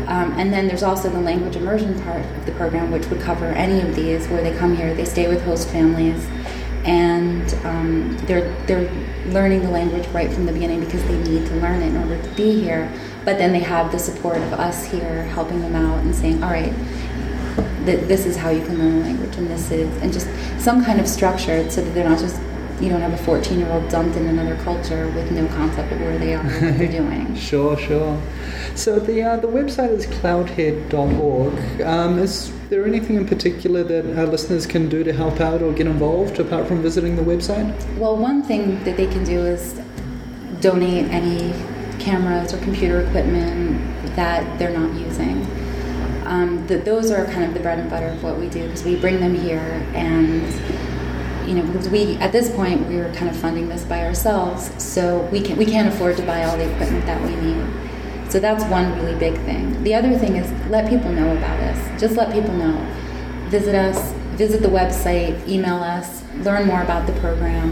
um, 0.08 0.34
and 0.38 0.52
then 0.52 0.68
there's 0.68 0.84
also 0.84 1.10
the 1.10 1.20
language 1.20 1.56
immersion 1.56 2.00
part 2.04 2.26
of 2.26 2.46
the 2.46 2.52
program 2.54 2.92
which 2.92 3.06
would 3.08 3.22
cover 3.22 3.46
any 3.46 3.82
of 3.82 3.96
these 3.96 4.28
where 4.28 4.44
they 4.44 4.56
come 4.58 4.76
here 4.76 4.94
they 4.94 5.06
stay 5.06 5.28
with 5.28 5.42
host 5.44 5.70
families 5.70 6.28
and 6.84 7.54
um, 7.66 8.18
they're 8.26 8.52
they're 8.66 8.90
learning 9.28 9.62
the 9.62 9.70
language 9.70 10.08
right 10.08 10.32
from 10.32 10.46
the 10.46 10.52
beginning 10.52 10.80
because 10.80 11.04
they 11.04 11.18
need 11.24 11.46
to 11.48 11.56
learn 11.56 11.82
it 11.82 11.88
in 11.88 11.98
order 11.98 12.22
to 12.22 12.30
be 12.32 12.60
here. 12.60 12.92
But 13.24 13.38
then 13.38 13.52
they 13.52 13.60
have 13.60 13.92
the 13.92 14.00
support 14.00 14.38
of 14.38 14.54
us 14.54 14.86
here 14.86 15.24
helping 15.26 15.62
them 15.62 15.76
out 15.76 16.00
and 16.00 16.16
saying, 16.16 16.44
all 16.44 16.50
right, 16.50 16.74
th- 17.86 18.08
this 18.08 18.26
is 18.26 18.36
how 18.36 18.50
you 18.50 18.66
can 18.66 18.80
learn 18.80 19.00
the 19.00 19.06
language, 19.06 19.36
and 19.36 19.48
this 19.48 19.70
is, 19.70 19.96
and 20.02 20.12
just 20.12 20.28
some 20.60 20.84
kind 20.84 21.00
of 21.00 21.08
structure 21.08 21.70
so 21.70 21.82
that 21.82 21.94
they're 21.94 22.10
not 22.10 22.20
just 22.20 22.42
you 22.82 22.90
don't 22.90 23.02
have 23.02 23.14
a 23.14 23.18
14 23.18 23.60
year 23.60 23.70
old 23.72 23.88
dumped 23.90 24.18
in 24.18 24.26
another 24.28 24.56
culture 24.64 25.08
with 25.10 25.32
no 25.32 25.48
concept 25.50 25.92
of 25.92 26.02
where 26.02 26.18
they 26.18 26.34
are 26.34 26.42
or 26.42 26.50
what 26.50 26.78
they're 26.78 26.92
doing. 26.92 27.36
Sure, 27.36 27.78
sure. 27.78 28.22
So 28.76 29.00
the 29.00 29.22
uh, 29.24 29.38
the 29.38 29.48
website 29.48 29.90
is 29.90 30.06
cloudhead.org. 30.08 31.82
Um, 31.82 32.20
is 32.20 32.52
there 32.70 32.86
anything 32.86 33.16
in 33.18 33.28
particular 33.28 33.84
that 33.84 34.18
our 34.18 34.26
listeners 34.26 34.66
can 34.66 34.90
do 34.90 35.04
to 35.04 35.12
help 35.12 35.40
out 35.40 35.62
or 35.62 35.74
get 35.74 35.88
involved 35.88 36.40
apart 36.40 36.68
from 36.68 36.82
visiting 36.82 37.16
the 37.16 37.22
website? 37.22 37.68
Well, 37.98 38.16
one 38.16 38.44
thing 38.44 38.84
that 38.84 38.98
they 38.98 39.08
can 39.08 39.24
do 39.24 39.40
is 39.46 39.80
donate 40.62 41.06
any 41.06 41.54
cameras 42.00 42.54
or 42.54 42.58
computer 42.60 43.02
equipment 43.02 43.82
that 44.16 44.60
they're 44.60 44.78
not 44.78 44.94
using. 45.00 45.46
Um, 46.26 46.66
the, 46.68 46.78
those 46.78 47.12
are 47.12 47.26
kind 47.26 47.44
of 47.44 47.54
the 47.54 47.60
bread 47.60 47.80
and 47.80 47.90
butter 47.90 48.08
of 48.08 48.24
what 48.24 48.38
we 48.38 48.48
do 48.48 48.64
because 48.64 48.84
we 48.84 48.96
bring 48.96 49.20
them 49.20 49.36
here 49.36 49.86
and 49.94 50.44
you 51.48 51.56
know 51.56 51.66
because 51.66 51.90
we 51.90 52.16
at 52.18 52.32
this 52.32 52.54
point 52.56 52.88
we 52.88 52.98
are 52.98 53.14
kind 53.14 53.30
of 53.30 53.36
funding 53.36 53.70
this 53.70 53.84
by 53.84 54.06
ourselves 54.06 54.72
so 54.82 55.22
we 55.32 55.42
can 55.42 55.58
we 55.58 55.66
can't 55.66 55.88
afford 55.94 56.18
to 56.18 56.24
buy 56.24 56.44
all 56.44 56.58
the 56.58 56.72
equipment 56.72 57.06
that 57.06 57.22
we 57.22 57.36
need. 57.36 58.32
So 58.32 58.40
that's 58.40 58.64
one 58.66 58.96
really 58.96 59.18
big 59.20 59.36
thing. 59.40 59.84
The 59.84 59.94
other 59.94 60.18
thing 60.18 60.38
is 60.38 60.50
let 60.70 60.90
people 60.90 61.12
know 61.12 61.36
about 61.36 61.60
us. 61.60 62.00
Just 62.00 62.16
let 62.16 62.32
people 62.32 62.54
know. 62.54 62.78
Visit 63.50 63.76
us 63.76 64.14
visit 64.42 64.62
the 64.62 64.68
website 64.70 65.48
email 65.48 65.76
us 65.76 66.24
learn 66.38 66.66
more 66.66 66.82
about 66.82 67.06
the 67.06 67.14
program 67.20 67.72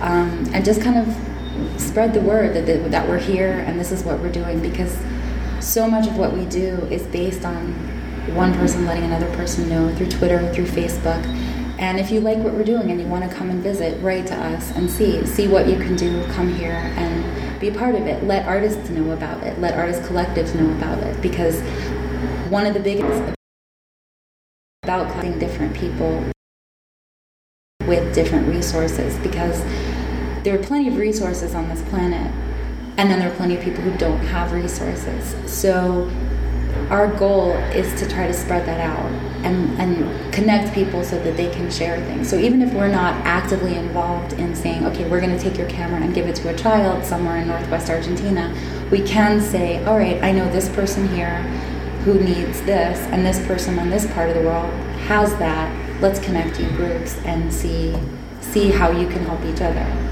um, 0.00 0.44
and 0.52 0.64
just 0.64 0.82
kind 0.82 0.98
of 0.98 1.80
spread 1.80 2.12
the 2.12 2.20
word 2.20 2.54
that, 2.54 2.66
that, 2.66 2.90
that 2.90 3.08
we're 3.08 3.18
here 3.18 3.64
and 3.66 3.78
this 3.78 3.92
is 3.92 4.02
what 4.02 4.18
we're 4.20 4.32
doing 4.32 4.60
because 4.60 4.98
so 5.60 5.88
much 5.88 6.06
of 6.06 6.18
what 6.18 6.32
we 6.32 6.44
do 6.46 6.76
is 6.90 7.04
based 7.06 7.44
on 7.44 7.72
one 8.34 8.52
person 8.54 8.84
letting 8.84 9.04
another 9.04 9.34
person 9.36 9.68
know 9.68 9.94
through 9.94 10.08
twitter 10.08 10.52
through 10.52 10.66
facebook 10.66 11.22
and 11.78 11.98
if 11.98 12.10
you 12.10 12.20
like 12.20 12.38
what 12.38 12.54
we're 12.54 12.64
doing 12.64 12.90
and 12.90 13.00
you 13.00 13.06
want 13.06 13.28
to 13.28 13.36
come 13.36 13.50
and 13.50 13.62
visit, 13.62 14.00
write 14.02 14.26
to 14.28 14.34
us 14.34 14.70
and 14.72 14.90
see. 14.90 15.24
See 15.26 15.48
what 15.48 15.66
you 15.68 15.76
can 15.76 15.96
do. 15.96 16.24
Come 16.28 16.54
here 16.54 16.92
and 16.96 17.60
be 17.60 17.70
part 17.70 17.94
of 17.94 18.06
it. 18.06 18.24
Let 18.24 18.46
artists 18.46 18.90
know 18.90 19.10
about 19.10 19.42
it. 19.42 19.58
Let 19.60 19.74
artist 19.74 20.02
collectives 20.02 20.54
know 20.54 20.70
about 20.76 20.98
it. 21.02 21.20
Because 21.20 21.60
one 22.50 22.66
of 22.66 22.74
the 22.74 22.80
biggest 22.80 23.34
about 24.84 25.10
collecting 25.10 25.38
different 25.38 25.74
people 25.74 26.22
with 27.86 28.14
different 28.14 28.46
resources 28.48 29.16
because 29.18 29.62
there 30.44 30.54
are 30.54 30.62
plenty 30.62 30.88
of 30.88 30.98
resources 30.98 31.54
on 31.54 31.68
this 31.70 31.80
planet 31.88 32.30
and 32.98 33.10
then 33.10 33.18
there 33.18 33.32
are 33.32 33.34
plenty 33.36 33.56
of 33.56 33.62
people 33.62 33.82
who 33.82 33.96
don't 33.96 34.20
have 34.26 34.52
resources. 34.52 35.34
So 35.50 36.10
our 36.90 37.06
goal 37.06 37.52
is 37.72 37.98
to 38.00 38.08
try 38.08 38.26
to 38.26 38.32
spread 38.32 38.66
that 38.66 38.80
out 38.80 39.10
and, 39.44 39.80
and 39.80 40.32
connect 40.32 40.74
people 40.74 41.04
so 41.04 41.18
that 41.22 41.36
they 41.36 41.50
can 41.50 41.70
share 41.70 42.00
things. 42.06 42.28
So 42.28 42.38
even 42.38 42.62
if 42.62 42.72
we're 42.72 42.88
not 42.88 43.14
actively 43.26 43.76
involved 43.76 44.34
in 44.34 44.54
saying, 44.54 44.86
okay, 44.86 45.08
we're 45.08 45.20
going 45.20 45.36
to 45.36 45.42
take 45.42 45.58
your 45.58 45.68
camera 45.68 46.00
and 46.00 46.14
give 46.14 46.26
it 46.26 46.36
to 46.36 46.48
a 46.48 46.56
child 46.56 47.04
somewhere 47.04 47.36
in 47.36 47.48
northwest 47.48 47.90
Argentina, 47.90 48.54
we 48.90 49.02
can 49.02 49.40
say, 49.40 49.84
all 49.84 49.98
right, 49.98 50.22
I 50.22 50.32
know 50.32 50.50
this 50.50 50.68
person 50.70 51.08
here 51.08 51.42
who 52.04 52.20
needs 52.20 52.60
this, 52.62 52.98
and 53.12 53.24
this 53.24 53.44
person 53.46 53.78
on 53.78 53.88
this 53.88 54.06
part 54.12 54.28
of 54.28 54.34
the 54.36 54.42
world 54.42 54.70
has 55.08 55.34
that. 55.36 56.02
Let's 56.02 56.20
connect 56.20 56.60
you 56.60 56.68
groups 56.70 57.16
and 57.24 57.52
see 57.52 57.96
see 58.40 58.70
how 58.70 58.90
you 58.90 59.08
can 59.08 59.24
help 59.24 59.42
each 59.46 59.62
other. 59.62 60.03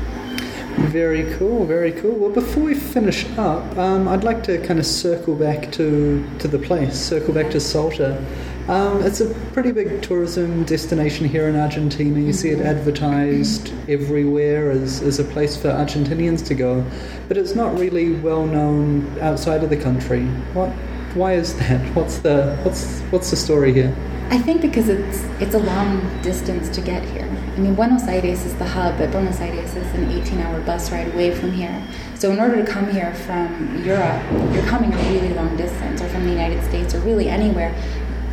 Very 0.90 1.32
cool, 1.36 1.64
very 1.64 1.92
cool. 1.92 2.14
Well, 2.14 2.30
before 2.30 2.64
we 2.64 2.74
finish 2.74 3.26
up, 3.38 3.76
um, 3.78 4.08
I'd 4.08 4.24
like 4.24 4.42
to 4.44 4.58
kind 4.66 4.78
of 4.78 4.84
circle 4.84 5.34
back 5.34 5.72
to, 5.72 6.28
to 6.38 6.48
the 6.48 6.58
place, 6.58 6.98
circle 6.98 7.32
back 7.32 7.50
to 7.52 7.60
Salta. 7.60 8.22
Um, 8.68 9.02
it's 9.02 9.20
a 9.20 9.32
pretty 9.52 9.72
big 9.72 10.02
tourism 10.02 10.64
destination 10.64 11.26
here 11.26 11.48
in 11.48 11.56
Argentina. 11.56 12.20
You 12.20 12.32
see 12.32 12.50
it 12.50 12.60
advertised 12.60 13.72
everywhere 13.88 14.70
as, 14.70 15.02
as 15.02 15.18
a 15.18 15.24
place 15.24 15.56
for 15.56 15.68
Argentinians 15.68 16.46
to 16.46 16.54
go, 16.54 16.84
but 17.26 17.36
it's 17.36 17.54
not 17.54 17.78
really 17.78 18.14
well 18.16 18.44
known 18.46 19.18
outside 19.20 19.64
of 19.64 19.70
the 19.70 19.76
country. 19.76 20.26
What? 20.52 20.70
Why 21.14 21.34
is 21.34 21.54
that? 21.58 21.80
What's 21.94 22.18
the 22.18 22.56
what's 22.62 23.00
what's 23.10 23.30
the 23.30 23.36
story 23.36 23.72
here? 23.72 23.94
I 24.32 24.38
think 24.38 24.62
because 24.62 24.88
it's 24.88 25.24
it's 25.42 25.54
a 25.54 25.58
long 25.58 26.00
distance 26.22 26.70
to 26.70 26.80
get 26.80 27.04
here. 27.10 27.28
I 27.54 27.58
mean, 27.58 27.74
Buenos 27.74 28.04
Aires 28.04 28.46
is 28.46 28.54
the 28.54 28.64
hub, 28.64 28.96
but 28.96 29.10
Buenos 29.10 29.38
Aires 29.40 29.76
is 29.76 29.86
an 29.92 30.08
18-hour 30.08 30.62
bus 30.62 30.90
ride 30.90 31.12
away 31.12 31.34
from 31.34 31.52
here. 31.52 31.86
So 32.14 32.30
in 32.32 32.40
order 32.40 32.64
to 32.64 32.72
come 32.72 32.90
here 32.90 33.12
from 33.12 33.84
Europe, 33.84 34.22
you're 34.54 34.64
coming 34.64 34.90
a 34.94 34.96
really 35.12 35.34
long 35.34 35.54
distance, 35.58 36.00
or 36.00 36.08
from 36.08 36.24
the 36.24 36.30
United 36.30 36.64
States, 36.64 36.94
or 36.94 37.00
really 37.00 37.28
anywhere. 37.28 37.74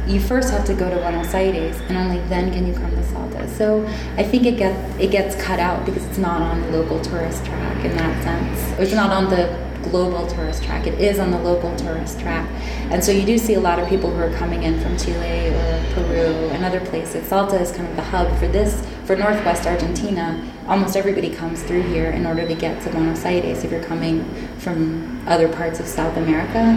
You 0.08 0.22
first 0.22 0.52
have 0.52 0.64
to 0.68 0.74
go 0.74 0.90
to 0.90 0.96
Buenos 0.96 1.34
Aires, 1.34 1.76
and 1.90 1.98
only 1.98 2.20
then 2.30 2.54
can 2.54 2.66
you 2.66 2.74
come 2.74 2.92
to 2.92 3.04
Salta. 3.04 3.50
So 3.50 3.86
I 4.16 4.24
think 4.24 4.46
it 4.46 4.56
gets 4.56 4.80
it 5.02 5.12
gets 5.12 5.36
cut 5.36 5.60
out 5.60 5.86
because 5.86 6.06
it's 6.06 6.18
not 6.18 6.42
on 6.42 6.62
the 6.62 6.78
local 6.80 7.02
tourist 7.02 7.44
track 7.44 7.84
in 7.84 7.98
that 7.98 8.24
sense. 8.24 8.80
It's 8.80 8.94
not 8.94 9.12
on 9.12 9.30
the 9.30 9.69
global 9.84 10.28
tourist 10.28 10.64
track. 10.64 10.88
It 10.88 11.00
is 11.00 11.20
on 11.20 11.32
the 11.32 11.40
local 11.40 11.76
tourist 11.76 12.20
track. 12.20 12.50
And 12.92 13.04
so 13.04 13.12
you 13.12 13.26
do 13.26 13.38
see 13.38 13.54
a 13.54 13.60
lot 13.60 13.80
of 13.80 13.88
people 13.88 14.10
who 14.10 14.22
are 14.22 14.34
coming 14.34 14.64
in 14.64 14.80
from 14.80 14.98
Chile 14.98 15.50
or 15.50 15.86
Peru 15.94 16.50
and 16.50 16.64
other 16.64 16.80
places. 16.80 17.28
Salta 17.28 17.60
is 17.60 17.72
kind 17.72 17.88
of 17.88 17.96
the 17.96 18.04
hub 18.04 18.38
for 18.38 18.48
this, 18.48 18.86
for 19.06 19.16
Northwest 19.16 19.66
Argentina. 19.66 20.44
Almost 20.68 20.96
everybody 20.96 21.30
comes 21.30 21.64
through 21.64 21.84
here 21.84 22.12
in 22.12 22.26
order 22.26 22.48
to 22.48 22.56
get 22.56 22.82
to 22.84 22.90
Buenos 22.90 23.26
Aires 23.26 23.64
if 23.64 23.72
you're 23.72 23.84
coming 23.84 24.24
from 24.58 25.22
other 25.28 25.48
parts 25.48 25.80
of 25.80 25.88
South 25.88 26.16
America 26.18 26.76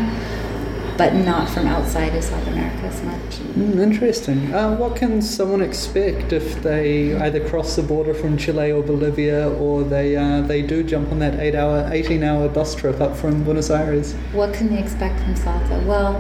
but 0.97 1.15
not 1.15 1.49
from 1.49 1.67
outside 1.67 2.15
of 2.15 2.23
South 2.23 2.47
America 2.49 2.85
as 2.87 3.03
much. 3.03 3.39
Mm, 3.57 3.79
interesting. 3.79 4.55
Uh, 4.55 4.77
what 4.77 4.97
can 4.97 5.23
someone 5.23 5.63
expect 5.63 6.33
if 6.33 6.63
they 6.63 7.15
either 7.17 7.47
cross 7.49 7.77
the 7.77 7.83
border 7.83 8.15
from 8.15 8.37
Chile 8.37 8.71
or 8.73 8.83
Bolivia, 8.83 9.51
or 9.51 9.83
they 9.83 10.17
uh, 10.17 10.43
they 10.43 10.63
do 10.63 10.83
jump 10.83 11.11
on 11.13 11.19
that 11.21 11.39
eight 11.41 11.55
hour, 11.55 11.89
eighteen 11.93 12.23
hour 12.23 12.49
bus 12.49 12.75
trip 12.75 13.01
up 13.01 13.17
from 13.17 13.45
Buenos 13.45 13.71
Aires? 13.71 14.15
What 14.33 14.53
can 14.55 14.69
they 14.69 14.79
expect 14.79 15.21
from 15.21 15.37
Salta? 15.37 15.83
Well, 15.87 16.15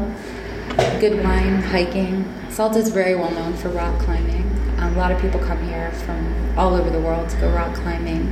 good 1.00 1.22
wine, 1.22 1.62
hiking. 1.62 2.24
Salta 2.50 2.78
is 2.78 2.88
very 2.88 3.14
well 3.14 3.30
known 3.30 3.54
for 3.54 3.68
rock 3.70 3.98
climbing. 4.00 4.48
A 4.78 4.90
lot 4.92 5.12
of 5.12 5.20
people 5.20 5.40
come 5.40 5.62
here 5.68 5.90
from 6.04 6.58
all 6.58 6.74
over 6.74 6.90
the 6.90 7.00
world 7.00 7.28
to 7.30 7.36
go 7.36 7.50
rock 7.50 7.74
climbing. 7.74 8.28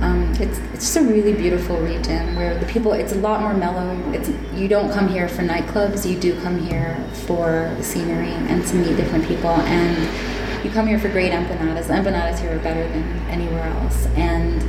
Um, 0.00 0.32
it's 0.40 0.58
it's 0.72 0.94
just 0.94 0.96
a 0.96 1.02
really 1.02 1.32
beautiful 1.32 1.76
region 1.78 2.36
where 2.36 2.56
the 2.56 2.66
people 2.66 2.92
it's 2.92 3.12
a 3.12 3.16
lot 3.16 3.40
more 3.40 3.54
mellow. 3.54 3.96
It's 4.12 4.28
you 4.54 4.68
don't 4.68 4.92
come 4.92 5.08
here 5.08 5.28
for 5.28 5.42
nightclubs. 5.42 6.08
You 6.08 6.18
do 6.18 6.40
come 6.40 6.58
here 6.58 6.96
for 7.26 7.76
scenery 7.80 8.30
and 8.30 8.64
to 8.66 8.74
meet 8.76 8.96
different 8.96 9.26
people 9.26 9.50
and 9.50 10.64
you 10.64 10.70
come 10.70 10.86
here 10.86 10.98
for 10.98 11.08
great 11.08 11.32
empanadas. 11.32 11.88
The 11.88 11.94
empanadas 11.94 12.38
here 12.38 12.56
are 12.56 12.60
better 12.60 12.86
than 12.88 13.04
anywhere 13.28 13.64
else 13.64 14.06
and 14.16 14.62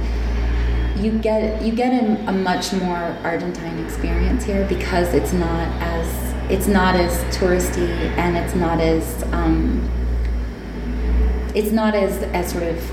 you 0.99 1.17
get 1.19 1.61
you 1.61 1.73
get 1.73 1.93
a, 1.93 2.29
a 2.29 2.31
much 2.31 2.73
more 2.73 3.17
Argentine 3.23 3.79
experience 3.83 4.43
here 4.43 4.67
because 4.67 5.13
it's 5.13 5.33
not 5.33 5.67
as 5.81 6.51
it's 6.51 6.67
not 6.67 6.95
as 6.95 7.11
touristy 7.35 7.87
and 8.17 8.35
it's 8.35 8.55
not 8.55 8.79
as 8.81 9.23
um, 9.31 9.89
it's 11.55 11.71
not 11.71 11.95
as 11.95 12.23
as 12.33 12.51
sort 12.51 12.63
of 12.63 12.91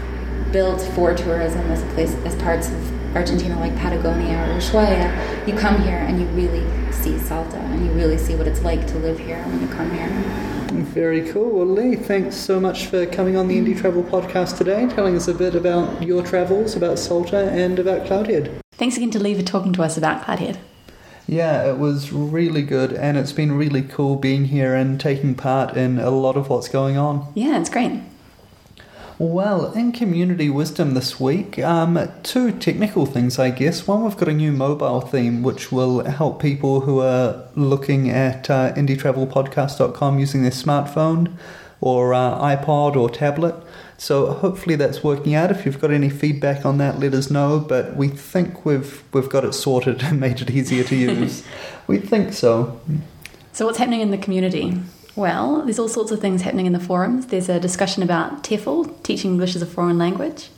built 0.53 0.81
for 0.95 1.15
tourism 1.15 1.63
as 1.71 1.83
a 1.83 1.87
place 1.89 2.15
as 2.25 2.35
parts 2.37 2.69
of 2.69 3.17
Argentina 3.17 3.59
like 3.59 3.75
Patagonia 3.77 4.37
or 4.37 4.59
Ushuaia, 4.59 5.49
you 5.49 5.55
come 5.55 5.81
here 5.83 5.97
and 5.97 6.21
you 6.21 6.27
really 6.29 6.65
see 6.93 7.19
Salta 7.19 7.57
and 7.57 7.85
you 7.85 7.93
really 7.93 8.19
see 8.19 8.35
what 8.35 8.47
it's 8.47 8.63
like 8.63 8.87
to 8.89 8.99
live 8.99 9.19
here 9.19 9.43
when 9.45 9.61
you 9.61 9.69
come 9.69 9.91
here. 9.91 10.09
Very 10.83 11.31
cool. 11.31 11.51
Well, 11.51 11.67
Lee, 11.67 11.97
thanks 11.97 12.37
so 12.37 12.61
much 12.61 12.87
for 12.87 13.07
coming 13.07 13.37
on 13.37 13.49
the 13.49 13.57
Indie 13.57 13.79
Travel 13.79 14.03
podcast 14.03 14.59
today, 14.59 14.87
telling 14.89 15.17
us 15.17 15.29
a 15.29 15.35
bit 15.35 15.55
about 15.55 16.03
your 16.03 16.23
travels, 16.23 16.77
about 16.77 16.99
Salta, 16.99 17.51
and 17.51 17.79
about 17.79 18.07
Cloudhead. 18.07 18.61
Thanks 18.73 18.97
again 18.97 19.11
to 19.13 19.19
Lee 19.19 19.35
for 19.35 19.43
talking 19.43 19.73
to 19.75 19.83
us 19.83 19.97
about 19.97 20.25
Cloudhead. 20.25 20.59
Yeah, 21.27 21.69
it 21.69 21.79
was 21.79 22.13
really 22.13 22.63
good, 22.63 22.93
and 22.93 23.17
it's 23.17 23.33
been 23.33 23.53
really 23.53 23.83
cool 23.83 24.17
being 24.17 24.47
here 24.47 24.75
and 24.75 25.01
taking 25.01 25.35
part 25.35 25.77
in 25.77 25.99
a 25.99 26.11
lot 26.11 26.37
of 26.37 26.49
what's 26.49 26.69
going 26.69 26.97
on. 26.97 27.33
Yeah, 27.35 27.59
it's 27.59 27.71
great. 27.71 28.01
Well, 29.19 29.73
in 29.73 29.93
community 29.93 30.51
wisdom 30.51 30.93
this 30.93 31.19
week, 31.19 31.59
um, 31.61 31.99
two 32.23 32.53
technical 32.53 33.07
things, 33.07 33.39
I 33.39 33.49
guess. 33.49 33.87
One, 33.87 34.05
we've 34.05 34.15
got 34.15 34.29
a 34.29 34.35
new 34.35 34.53
mobile 34.53 35.01
theme 35.01 35.43
which 35.43 35.73
will 35.73 36.05
help 36.05 36.43
people 36.43 36.81
who 36.83 37.01
are 37.01 37.45
looking 37.55 38.11
at 38.11 38.51
uh, 38.51 38.75
indietravelpodcast.com 38.75 40.19
using 40.19 40.43
their 40.43 40.51
smartphone 40.51 41.33
or 41.81 42.13
uh, 42.13 42.39
iPod 42.39 42.95
or 42.95 43.09
tablet. 43.09 43.55
So 43.97 44.35
hopefully 44.35 44.77
that's 44.77 45.03
working 45.03 45.35
out. 45.35 45.51
If 45.51 45.65
you've 45.65 45.81
got 45.81 45.93
any 45.93 46.11
feedback 46.11 46.67
on 46.67 46.77
that, 46.77 47.01
let 47.01 47.15
us 47.15 47.31
know. 47.31 47.59
But 47.59 47.97
we 47.97 48.09
think 48.09 48.67
we've 48.67 49.03
we've 49.15 49.31
got 49.31 49.47
it 49.47 49.55
sorted 49.55 50.03
and 50.03 50.21
made 50.21 50.43
it 50.43 50.51
easier 50.51 50.85
to 50.85 50.97
use. 51.15 51.43
we 51.87 52.01
think 52.01 52.35
so. 52.35 52.79
So 53.55 53.65
what's 53.65 53.79
happening 53.79 54.03
in 54.03 54.11
the 54.11 54.19
community? 54.19 54.79
Well, 55.17 55.63
there's 55.63 55.79
all 55.79 55.89
sorts 55.89 56.13
of 56.13 56.21
things 56.21 56.43
happening 56.43 56.67
in 56.67 56.75
the 56.75 56.79
forums. 56.79 57.29
There's 57.29 57.49
a 57.49 57.59
discussion 57.59 58.03
about 58.03 58.45
TEFL, 58.45 59.03
teaching 59.03 59.31
English 59.33 59.57
as 59.57 59.63
a 59.63 59.67
foreign 59.67 59.97
language. 59.97 60.51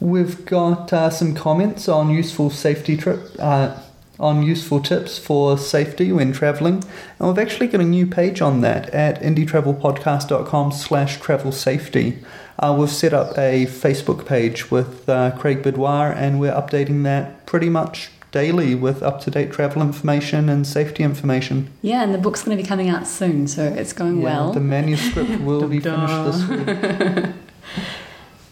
We've 0.00 0.42
got 0.46 0.90
uh, 0.90 1.10
some 1.10 1.34
comments 1.34 1.86
on 1.86 2.08
useful 2.08 2.48
safety 2.48 2.96
trip, 2.96 3.20
uh, 3.38 3.78
on 4.18 4.42
useful 4.42 4.80
tips 4.80 5.18
for 5.18 5.58
safety 5.58 6.12
when 6.12 6.32
travelling, 6.32 6.82
and 7.18 7.28
we've 7.28 7.38
actually 7.38 7.66
got 7.66 7.82
a 7.82 7.84
new 7.84 8.06
page 8.06 8.40
on 8.40 8.62
that 8.62 8.88
at 8.90 9.20
indietravelpodcast.com/slash 9.20 11.20
travel 11.20 11.52
safety. 11.52 12.18
Uh, 12.58 12.74
we've 12.78 12.90
set 12.90 13.12
up 13.12 13.36
a 13.36 13.66
Facebook 13.66 14.24
page 14.24 14.70
with 14.70 15.06
uh, 15.10 15.32
Craig 15.32 15.62
Bidwar, 15.62 16.16
and 16.16 16.40
we're 16.40 16.52
updating 16.52 17.04
that 17.04 17.44
pretty 17.44 17.68
much 17.68 18.10
daily 18.32 18.74
with 18.74 19.02
up-to-date 19.02 19.52
travel 19.52 19.82
information 19.82 20.48
and 20.48 20.66
safety 20.66 21.02
information. 21.02 21.70
Yeah, 21.82 22.02
and 22.02 22.14
the 22.14 22.18
book's 22.18 22.42
going 22.42 22.56
to 22.56 22.62
be 22.62 22.66
coming 22.66 22.88
out 22.88 23.06
soon, 23.06 23.48
so 23.48 23.64
it's 23.64 23.92
going 23.92 24.18
Yeah, 24.18 24.24
well. 24.24 24.52
The 24.52 24.60
manuscript 24.60 25.40
will 25.42 25.68
be 25.68 25.80
finished 25.80 26.24
this 26.24 26.48
week. 26.48 27.34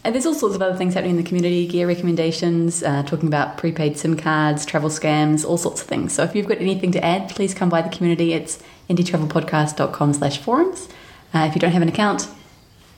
And 0.03 0.15
there's 0.15 0.25
all 0.25 0.33
sorts 0.33 0.55
of 0.55 0.61
other 0.61 0.77
things 0.77 0.93
happening 0.93 1.17
in 1.17 1.17
the 1.17 1.27
community, 1.27 1.67
gear 1.67 1.85
recommendations, 1.85 2.81
uh, 2.83 3.03
talking 3.03 3.27
about 3.27 3.57
prepaid 3.57 3.97
SIM 3.97 4.15
cards, 4.15 4.65
travel 4.65 4.89
scams, 4.89 5.45
all 5.45 5.57
sorts 5.57 5.81
of 5.81 5.87
things. 5.87 6.13
So 6.13 6.23
if 6.23 6.33
you've 6.35 6.47
got 6.47 6.59
anything 6.59 6.91
to 6.93 7.03
add, 7.03 7.29
please 7.29 7.53
come 7.53 7.69
by 7.69 7.81
the 7.81 7.89
community. 7.89 8.33
It's 8.33 8.63
indietravelpodcast.com 8.89 10.13
slash 10.13 10.37
forums. 10.37 10.87
Uh, 11.33 11.45
if 11.49 11.53
you 11.53 11.59
don't 11.59 11.73
have 11.73 11.81
an 11.81 11.89
account, 11.89 12.29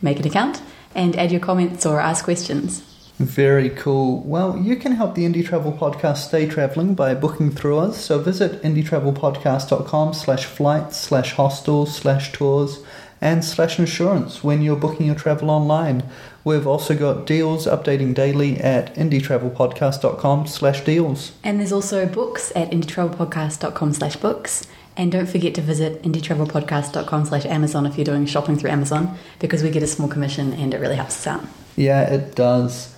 make 0.01 0.19
an 0.19 0.27
account 0.27 0.61
and 0.93 1.15
add 1.15 1.31
your 1.31 1.41
comments 1.41 1.85
or 1.85 1.99
ask 1.99 2.23
questions. 2.23 2.90
Very 3.25 3.69
cool. 3.69 4.21
Well, 4.23 4.57
you 4.57 4.75
can 4.75 4.93
help 4.93 5.15
the 5.15 5.23
Indie 5.23 5.45
Travel 5.45 5.71
Podcast 5.73 6.17
stay 6.17 6.47
traveling 6.47 6.95
by 6.95 7.13
booking 7.13 7.51
through 7.51 7.77
us. 7.77 8.03
So 8.03 8.19
visit 8.19 8.61
indietravelpodcast.com 8.63 10.13
slash 10.13 10.45
flights 10.45 10.97
slash 10.97 11.33
hostels 11.33 11.95
slash 11.95 12.31
tours 12.31 12.83
and 13.21 13.45
slash 13.45 13.77
insurance 13.77 14.43
when 14.43 14.63
you're 14.63 14.75
booking 14.75 15.05
your 15.05 15.15
travel 15.15 15.51
online. 15.51 16.03
We've 16.43 16.65
also 16.65 16.95
got 16.97 17.27
deals 17.27 17.67
updating 17.67 18.15
daily 18.15 18.57
at 18.59 18.95
indietravelpodcast.com 18.95 20.47
slash 20.47 20.83
deals. 20.83 21.33
And 21.43 21.59
there's 21.59 21.71
also 21.71 22.07
books 22.07 22.51
at 22.55 22.71
indietravelpodcast.com 22.71 23.93
slash 23.93 24.15
books. 24.15 24.65
And 24.97 25.11
don't 25.11 25.29
forget 25.29 25.53
to 25.55 25.61
visit 25.61 26.01
indietravelpodcast.com 26.01 27.25
slash 27.25 27.45
Amazon 27.45 27.85
if 27.85 27.97
you're 27.97 28.05
doing 28.05 28.25
shopping 28.25 28.57
through 28.57 28.71
Amazon 28.71 29.17
because 29.39 29.61
we 29.61 29.69
get 29.69 29.83
a 29.83 29.87
small 29.87 30.09
commission 30.09 30.53
and 30.53 30.73
it 30.73 30.79
really 30.79 30.95
helps 30.95 31.15
us 31.19 31.27
out. 31.27 31.45
Yeah, 31.75 32.01
it 32.01 32.35
does. 32.35 32.90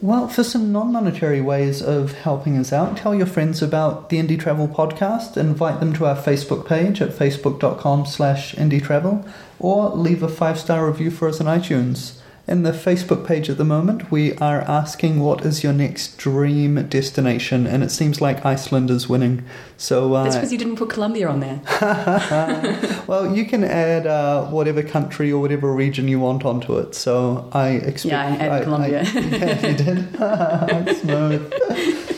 Well, 0.00 0.28
for 0.28 0.44
some 0.44 0.72
non 0.72 0.92
monetary 0.92 1.40
ways 1.40 1.82
of 1.82 2.12
helping 2.12 2.56
us 2.56 2.72
out, 2.72 2.96
tell 2.96 3.14
your 3.14 3.26
friends 3.26 3.60
about 3.60 4.08
the 4.08 4.18
Indie 4.18 4.38
Travel 4.38 4.68
Podcast, 4.68 5.36
invite 5.36 5.80
them 5.80 5.92
to 5.94 6.06
our 6.06 6.16
Facebook 6.16 6.66
page 6.66 7.02
at 7.02 7.10
facebook.com 7.10 8.06
slash 8.06 8.54
indietravel, 8.54 9.28
or 9.58 9.90
leave 9.90 10.22
a 10.22 10.28
five 10.28 10.58
star 10.58 10.86
review 10.86 11.10
for 11.10 11.28
us 11.28 11.40
on 11.40 11.46
iTunes. 11.46 12.20
In 12.46 12.64
the 12.64 12.72
Facebook 12.72 13.26
page 13.26 13.48
at 13.48 13.58
the 13.58 13.64
moment, 13.64 14.10
we 14.10 14.34
are 14.38 14.62
asking 14.62 15.20
what 15.20 15.44
is 15.46 15.62
your 15.62 15.72
next 15.72 16.18
dream 16.18 16.74
destination, 16.88 17.66
and 17.66 17.84
it 17.84 17.90
seems 17.90 18.20
like 18.20 18.44
Iceland 18.44 18.90
is 18.90 19.08
winning. 19.08 19.44
So, 19.76 20.14
uh, 20.14 20.24
That's 20.24 20.36
because 20.36 20.50
you 20.52 20.58
didn't 20.58 20.76
put 20.76 20.90
Colombia 20.90 21.28
on 21.28 21.40
there. 21.40 21.60
well, 23.06 23.36
you 23.36 23.44
can 23.44 23.62
add 23.62 24.06
uh, 24.06 24.46
whatever 24.46 24.82
country 24.82 25.30
or 25.30 25.40
whatever 25.40 25.72
region 25.72 26.08
you 26.08 26.18
want 26.18 26.44
onto 26.44 26.76
it. 26.78 26.94
So 26.94 27.48
I 27.52 27.70
expect. 27.70 28.12
Yeah, 28.12 28.22
I 28.22 28.30
added 28.36 28.64
Colombia. 28.64 29.02
yeah, 29.14 29.66
you 29.66 29.76
did. 29.76 30.96
Smooth. 31.00 32.16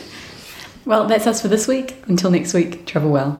Well, 0.85 1.05
that's 1.05 1.27
us 1.27 1.41
for 1.41 1.47
this 1.47 1.67
week. 1.67 1.95
Until 2.07 2.29
next 2.29 2.53
week, 2.53 2.85
travel 2.85 3.09
well. 3.09 3.31